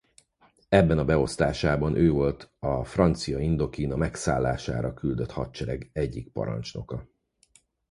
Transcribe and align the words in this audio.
Ebben 0.69 0.97
a 0.97 1.05
beosztásában 1.05 1.95
ő 1.95 2.09
volt 2.11 2.51
a 2.59 2.85
Francia 2.85 3.39
Indokína 3.39 3.95
megszállására 3.95 4.93
küldött 4.93 5.31
hadsereg 5.31 5.89
egyik 5.93 6.31
parancsnoka. 6.31 7.07